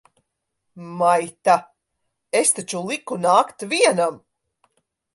[1.01, 1.59] Maita!
[2.41, 4.23] Es taču liku nākt vienam!